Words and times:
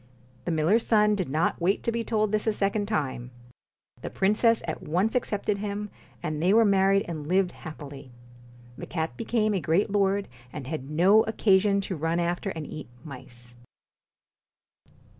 The 0.45 0.51
miller's 0.51 0.83
son 0.87 1.13
did 1.13 1.29
not 1.29 1.61
wait 1.61 1.83
to 1.83 1.91
be 1.91 2.03
told 2.03 2.31
this 2.31 2.47
a 2.47 2.53
second 2.53 2.87
time. 2.87 3.29
The 4.01 4.09
princess 4.09 4.63
at 4.65 4.81
once 4.81 5.13
accepted 5.13 5.59
him, 5.59 5.91
and 6.23 6.41
they 6.41 6.55
were 6.55 6.65
married 6.65 7.05
and 7.07 7.27
lived 7.27 7.51
happily. 7.51 8.11
The 8.79 8.87
cat 8.87 9.15
became 9.15 9.53
a 9.53 9.61
great 9.61 9.91
lord, 9.91 10.27
and 10.51 10.65
had 10.65 10.89
no 10.89 11.21
occa 11.25 11.61
sion 11.61 11.81
to 11.81 11.95
run 11.95 12.19
after 12.19 12.49
and 12.49 12.65
eat 12.65 12.87
mice. 13.03 13.53